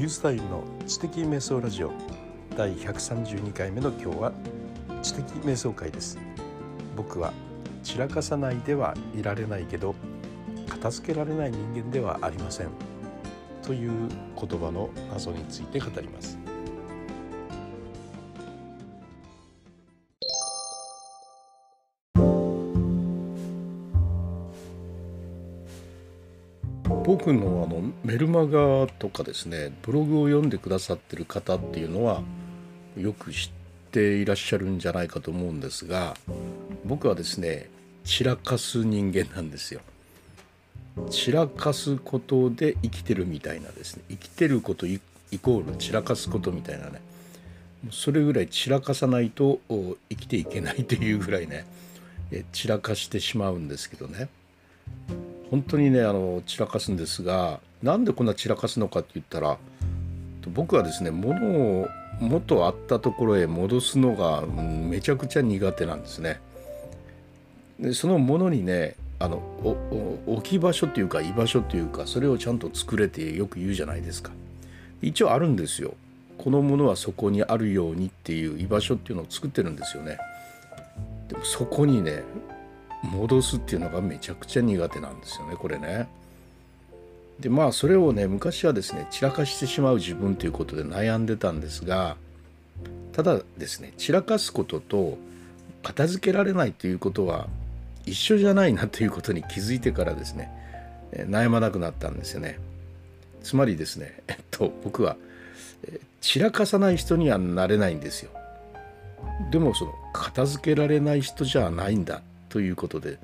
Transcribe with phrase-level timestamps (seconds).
[0.00, 1.92] リュースタイルの知的瞑想ラジオ。
[2.56, 4.32] 第132回目の今日は
[5.02, 6.16] 知的瞑想会です。
[6.96, 7.34] 僕は
[7.82, 9.94] 散らかさないではいられないけど
[10.70, 12.68] 片付けられない人間ではありません。
[13.60, 14.08] という
[14.40, 16.38] 言葉の謎について語ります。
[27.10, 32.22] 僕のあのメルマガとかですねブログを読んでくださってる方っていうのは
[32.96, 33.50] よく知っ
[33.90, 36.14] ていらっしゃるんじゃないかと思うんですが
[36.84, 37.68] 僕はですね
[38.04, 39.80] 散らかす人間なんですよ。
[41.10, 44.04] 散らかすことで生きてるみたいなですね。
[44.08, 45.00] 生きてることイ
[45.42, 47.00] コール散らかすことみたいなね。
[47.90, 51.66] それぐらい散らかさないと生きていけないというぐらいね
[52.52, 54.28] 散らかしてしまうんですけどね。
[55.50, 59.58] 本当にねあの散らかすんですがなんでこんな散らかすのかって言ったら
[60.48, 61.88] 僕はですね物を
[62.20, 66.38] 元あったところへ戻すのが、めちゃくちゃ苦手なんですね。
[67.78, 69.38] でそのものにねあの
[70.26, 74.32] 置き場所っていうか居場所っていうかそれをちゃんと作れてよく言うじゃないですか。
[75.00, 75.94] 一応あるんですよ。
[76.36, 80.18] このものはそこにあるようにっていう居場所っていうのを作ってるんですよね。
[81.28, 82.22] でもそこにね
[83.02, 86.08] 戻すっていうのがめちゃくちゃ苦手なんですよねこれね。
[87.38, 92.16] でまあそれをね昔はですね散らかしてしまう自分ということで悩んでたんですが
[93.12, 95.16] ただですね散らかすことと
[95.82, 97.48] 片付けられないということは
[98.04, 100.50] 一緒じゃないなということに気づいてからですね
[101.12, 102.58] 悩まなくなったんですよね。
[103.42, 105.16] つまりですねえっと僕は
[106.20, 108.30] 散らかさない人にはなれないんですよ。
[109.50, 112.20] でもその片付けられない人じゃないんだ
[112.50, 113.18] ということで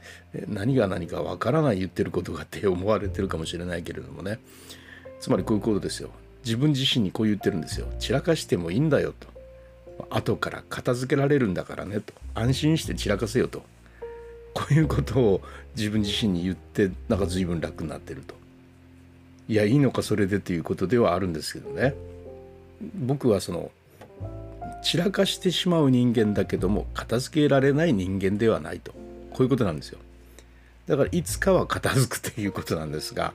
[0.48, 4.38] 何が何かわからない言ってることがって思われてるかもしれないけれどもね。
[5.20, 6.10] つまりこういうことですよ。
[6.44, 7.88] 自分自身にこう言ってるんですよ。
[7.98, 9.26] 散らかしてもいいんだよと。
[10.10, 12.14] 後から片付けられるんだからねと。
[12.34, 13.64] 安心して散らかせよと。
[14.54, 15.42] こういうことを
[15.76, 18.34] 自分自身に言ってなんか随分楽になってると。
[19.48, 21.94] いやいいのかそれでということではあるんですけどね。
[22.94, 23.70] 僕はその
[24.82, 28.94] 散らかしてしまう人間だけども片付けられない人間ではないと。
[29.36, 29.98] こういうことなんですよ。
[30.86, 33.34] だからいつかは片付くということなんですが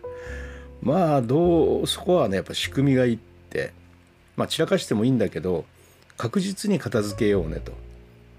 [0.81, 3.19] まあどうそこはねやっぱ仕組みがいいっ
[3.49, 3.73] て
[4.35, 5.65] まあ散らかしてもいいんだけど
[6.17, 7.73] 確実に片付けようねと。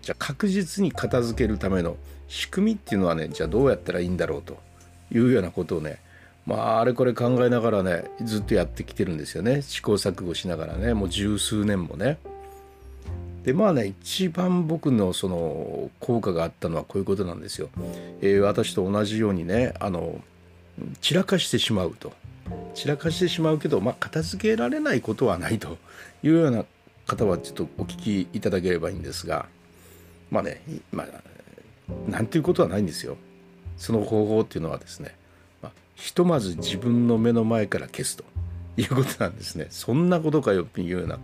[0.01, 1.97] じゃあ確実に片付けるための
[2.27, 4.59] 仕組みっていうのはねじゃあどうやったらいいんだろうと。
[5.15, 5.99] いうようなことをね
[6.47, 9.63] まああれこれ考えながらねずっとやってきてるんですよね。
[9.63, 12.19] 試行錯誤しながらねもう十数年もね。
[13.45, 17.71] でまあね一番僕のその効果があったのはこういうことなんですよ。
[18.21, 20.21] えー、私と同じようにねあの
[21.01, 22.13] 散らかしてしまうと
[22.75, 25.77] 散らかしてしまうけど、まあ、片付けられないことはないと
[26.23, 26.65] いうような
[27.07, 29.47] 方はちょっとお聞きいただければいいんですが
[30.31, 31.07] まあねまあ
[32.09, 33.17] なんていうことはないんですよ。
[33.77, 35.15] その方法っていうのはですね、
[35.61, 38.25] まあ、ひとまず自分の目の前から消すと
[38.77, 39.67] いうことなんですね。
[39.71, 41.19] そんなことかよっていうような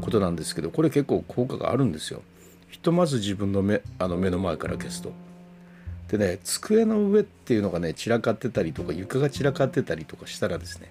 [0.00, 2.22] ことなんですけどこれ結構効果があるんですよ。
[2.68, 5.12] ひとまず自分の目あの目の前から消すと。
[6.08, 10.90] でね机の上っていうのがね散らかってたりとか床が散らかってたりとかしたらですね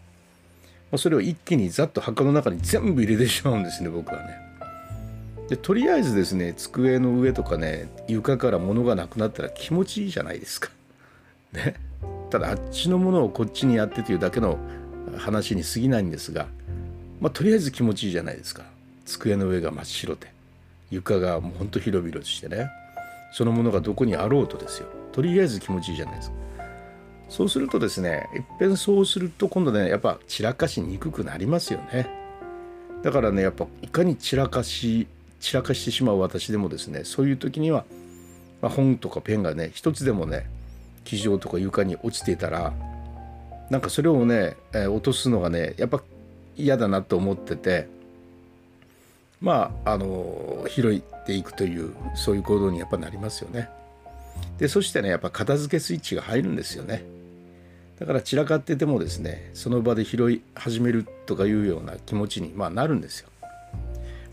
[0.97, 4.49] それを一気にざっと墓の中に全部入れてしまうんですね僕はね。
[5.49, 10.69] でとりあえずですね机の上とかね床から物がなくなったら気持ちいいじゃないですか。
[11.53, 11.75] ね。
[12.29, 14.57] ただあっちのものをこっちにやってというだけの
[15.17, 16.47] 話に過ぎないんですが、
[17.19, 18.63] まあ、とりあえず気持ちいいじゃないですか。
[19.09, 20.31] 机の上が真っ白で
[20.91, 22.69] 床がもうほんと広々としてね
[23.33, 24.87] そのものがどこにあろうとですよ。
[25.11, 26.35] とりあえず気持ちいいじゃないですか。
[27.29, 32.09] そうするとですねいっぺんそうすると今度ねやっぱ散らかしにくくなりますよね。
[33.03, 35.07] だからねやっぱいかに散らかし
[35.39, 37.85] 散らかしてしまう私でもですねそういう時には、
[38.61, 40.49] まあ、本とかペンがね一つでもね
[41.05, 42.73] 地上とか床に落ちていたら
[43.69, 46.01] なんかそれをね、えー、落とすのがねやっぱ
[46.57, 47.87] 嫌だなと思ってて
[49.41, 53.69] まああの拾っていくというそういう行動にやっぱなりますよね。
[54.57, 57.03] でそしてねやっぱ片付けスイッチが入るんですよね。
[57.99, 63.29] だから散らかっててもですねその場で拾い始めるとかいうような気持ちに、まあ、なるんですよ。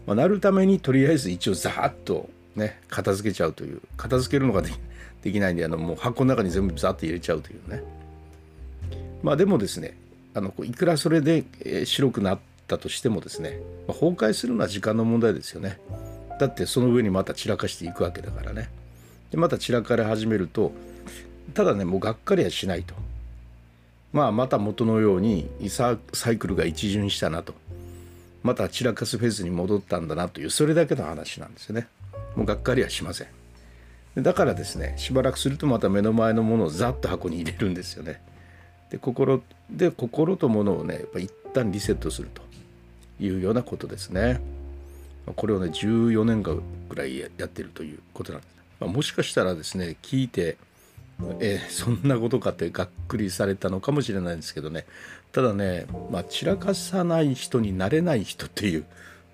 [0.07, 7.83] まあ、なるためにとりあえず一応ザーッとね片付けちゃうという片付けるのができないんであのもう箱の中に全部ザーッと入れちゃうというね。
[9.23, 9.97] まあでもですね
[10.35, 11.45] あのいくらそれで、
[11.87, 15.79] 白くなってったとしてもですね、まあ、崩壊するのは時間の問題ですよね。
[16.41, 18.69] だってその上にまた散らかしていくわけだからね。
[19.31, 20.73] でまた散らかれ始めると
[21.55, 22.95] ただねもうがっかりはしないと。
[24.13, 25.97] まあまた元のようにサ
[26.31, 27.55] イクルが一巡したなと。
[28.43, 31.89] また散らかすフェーズに戻ったんだなというそれだけの話なんですよね。
[32.35, 34.23] もうがっかりはしません。
[34.23, 38.21] だからですねしばらくするとまた目の前のものをざっと箱に入れるんですよね。
[38.91, 42.46] で心で心と物をねやっぱ一旦リセットすると。
[43.21, 44.41] いうようなことですね
[45.35, 50.57] これをね14年間ぐらいやってるということなんです、まあ、もしかしたらですね聞いて
[51.41, 54.85] え、そんなことかってがっくりされたのかもしれないんですけどね
[55.33, 58.85] ただね、まあ、散らかさない人になれない人っていう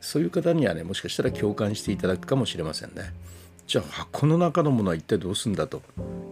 [0.00, 3.12] そういう方にはねもしかしたら共感していただくかもしれませんね。
[3.68, 5.80] じゃあ箱の中のものは一体どうすんだと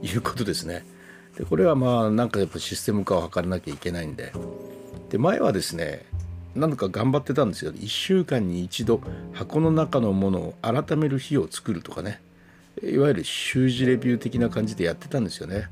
[0.03, 0.85] いうことですね。
[1.39, 4.33] でこれはまあなんかやっぱシステム化を図らなきゃいけないんで
[5.09, 6.05] で前はですね
[6.55, 7.73] 何度か頑張ってたんですよ。
[7.73, 9.01] 1週間に一度
[9.33, 12.21] 箱の中のものを改める日を作るとかね。
[12.83, 15.69] いわゆる習字レビュー的な感じでやってたんですよね。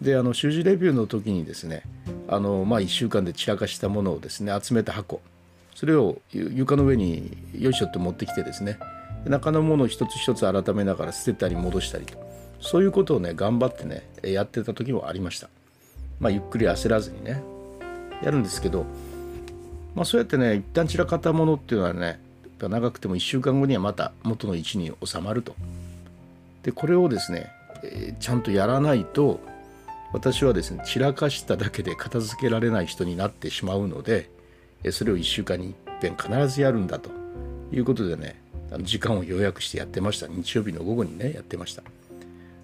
[0.00, 1.82] であの習字レビューの時にですね
[2.26, 5.20] あの、まあ、1週間で散らかしたものをですね集めた箱。
[5.74, 8.78] それを床の上によいしょって持ってきてですね。
[9.26, 12.18] 中のものを一つ一つ改めながら捨てたり戻したりと。
[12.60, 15.48] そういうことをね頑張ってねやってた時もありました。
[16.18, 17.42] まあゆっくり焦らずにね
[18.22, 18.84] やるんですけど
[19.94, 22.20] まあそうやってね一旦散らかったものっていうのはね
[22.60, 25.54] 長くても1週間後にはまた元の位置に収まると。
[26.62, 27.50] でこれをですね、
[27.82, 29.40] えー、ちゃんとやらないと
[30.12, 34.28] 私はですね散らかしただけで片付けられない人になってしまうので
[34.90, 37.10] それを1週間にいっぺん必ずやるんだと。
[37.72, 38.34] いうことでね
[38.80, 40.26] 時間を予約してやってました。
[40.26, 41.82] 日曜日の午後にねやってました。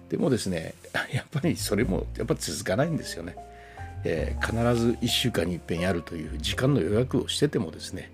[0.09, 0.73] でもですね
[1.13, 3.35] やっぱりそれもやっぱ続かないんですよね、
[4.03, 8.11] えー、必ず1週間にいっぺんやるという時間の予約をしててもですね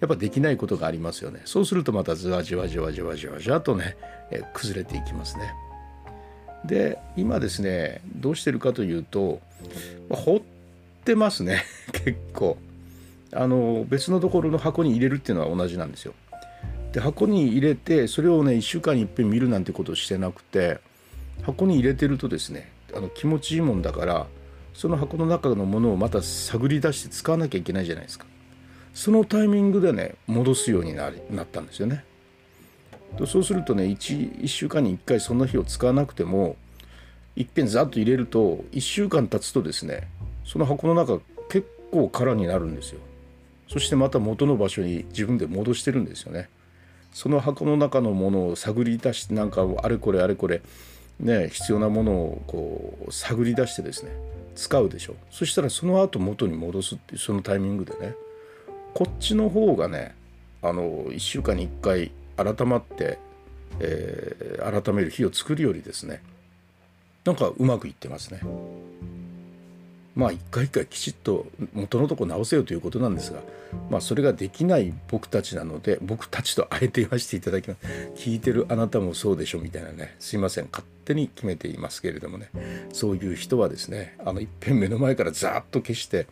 [0.00, 1.42] やっぱできないことがありますよね。
[1.44, 3.96] そうするとまたじわじわじわじわじわじわとね、
[4.30, 5.52] えー、崩れていきますね。
[6.64, 9.40] で今ですねどうしてるかというと、
[10.08, 10.40] まあ、掘っ
[11.04, 11.64] てますね。
[11.92, 12.56] 結構。
[13.32, 16.14] あの別のところの箱に入れるっていうのは同じなんですよ。
[16.92, 20.80] で箱に入れてそれをね1週間にいっぺん見るなんてことをしてなくて
[21.42, 24.26] 箱に入れてるとですねあの気持ちいいもんだから
[24.74, 28.26] その箱の中のものをまた探り出して使わなきゃいけないじゃないですか。
[28.94, 32.04] そのタイミングでね戻すようになりなったんですよね。
[33.26, 36.56] そうするとね 1, 1週間に1回その日を使わなくても
[37.36, 40.08] いっぺんざっと入れると1週間経つとですね
[40.44, 43.00] その箱の中結構空になるんですよ。
[43.68, 46.48] そしてまた元の場所に自分で戻してるんですよね。
[47.12, 50.62] その箱の中のものを探り出してなんかあれこれあれこれ
[51.18, 54.12] ね必要なものをこう探り出してですね
[54.54, 58.14] 使うでしょそしたらその後元に戻すっていうそのタイミングでね
[58.94, 60.14] こっちの方がね
[60.62, 63.18] あの1週間に1回改まって、
[63.78, 66.22] えー、改める日を作るよりですね
[67.24, 68.40] なんかうまくいってますね。
[70.14, 73.40] まあ一回一回きちっと元のとこ直せよということなんですが、
[73.90, 77.80] まあ、それができない僕たちなので僕たちとあえて言わせていただきます。
[78.16, 80.16] 聞いてるあなたもそうでしょみたいなね。
[80.18, 80.68] すいません。
[80.70, 82.50] 勝手に決めていますけれどもね。
[82.92, 86.26] そういう人はですねあのいっぺん目の前からザーッと消して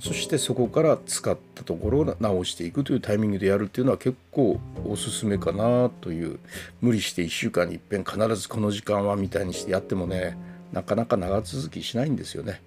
[0.00, 6.38] そしてそこから使ったところを直していくというタイミングでやるっていうのは結構おすすめかなという。
[6.80, 10.36] 無理して1週間にいっぺん必ずこの時間はみたいにしてやってもね
[10.72, 12.60] なかなか長続きしないんですよね。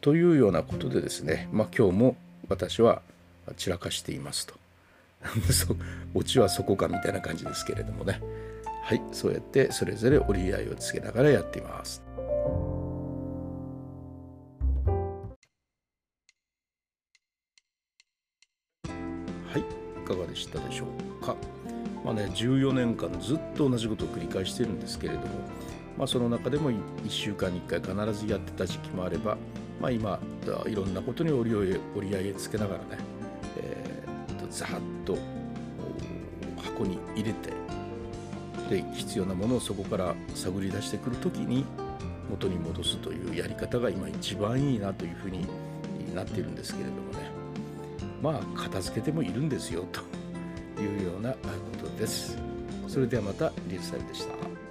[0.00, 2.16] というようなことでですね、まあ、今日も
[2.48, 3.02] 私は
[3.56, 4.54] 散らかしていますと。
[6.14, 8.20] オチはそこかみたいな感じですけれどもね。
[8.82, 12.02] はい、そうやってそれぞれ折り合いをつけながらやっています。
[18.86, 20.84] はい、いかがでしたでしょ
[21.20, 21.34] うか。
[22.04, 25.26] まあね、14年間ずっと同じことを繰り返してるんですけれども、
[25.98, 29.36] まあ、その中でも1週間に1回必ずやってた時期もあれば、
[29.80, 30.18] まあ、今
[30.66, 31.56] いろんなことに折り
[31.96, 32.84] 折り合いつけながらね、
[33.58, 34.68] えー、とざっ
[35.04, 35.18] と
[36.62, 37.52] 箱に入れて
[38.70, 41.64] で必要なものをそこから探り出してくる時に
[42.30, 45.46] 元に戻すというやり方が今一番いいなというふうに
[46.14, 47.30] なっているんですけれどもね
[48.22, 50.00] まあ片付けてもいるんですよと
[50.80, 51.38] いうようなこ
[51.82, 52.36] とです。
[52.88, 54.65] それではまたリュウサイでした。